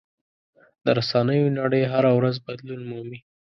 [0.83, 3.19] د رسنیو نړۍ هره ورځ بدلون مومي.